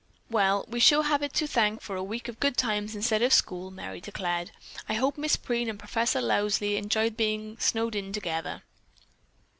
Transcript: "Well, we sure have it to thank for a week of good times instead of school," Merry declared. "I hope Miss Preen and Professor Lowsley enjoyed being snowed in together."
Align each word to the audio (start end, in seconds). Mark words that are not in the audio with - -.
"Well, 0.31 0.65
we 0.67 0.79
sure 0.79 1.03
have 1.03 1.21
it 1.21 1.31
to 1.35 1.45
thank 1.45 1.79
for 1.81 1.95
a 1.95 2.01
week 2.03 2.27
of 2.27 2.39
good 2.39 2.57
times 2.57 2.95
instead 2.95 3.21
of 3.21 3.31
school," 3.31 3.69
Merry 3.69 4.01
declared. 4.01 4.49
"I 4.89 4.95
hope 4.95 5.15
Miss 5.15 5.35
Preen 5.35 5.69
and 5.69 5.77
Professor 5.77 6.21
Lowsley 6.21 6.75
enjoyed 6.75 7.15
being 7.15 7.55
snowed 7.59 7.93
in 7.93 8.11
together." 8.11 8.63